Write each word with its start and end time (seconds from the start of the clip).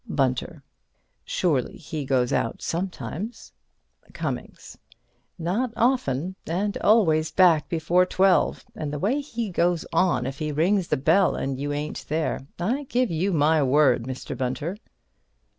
Bunter: 0.09 0.63
Surely 1.23 1.77
he 1.77 2.05
goes 2.05 2.33
out 2.33 2.59
sometimes. 2.63 3.53
Cummings: 4.13 4.75
Not 5.37 5.71
often. 5.77 6.33
And 6.47 6.75
always 6.79 7.29
back 7.31 7.69
before 7.69 8.07
twelve. 8.07 8.65
And 8.73 8.91
the 8.91 8.97
way 8.97 9.19
he 9.21 9.51
goes 9.51 9.85
on 9.93 10.25
if 10.25 10.39
he 10.39 10.51
rings 10.51 10.87
the 10.87 10.97
bell 10.97 11.35
and 11.35 11.59
you 11.59 11.71
ain't 11.71 12.05
there. 12.09 12.47
I 12.57 12.85
give 12.85 13.11
you 13.11 13.31
my 13.31 13.61
word, 13.61 14.05
Mr. 14.05 14.35
Bunter. 14.35 14.75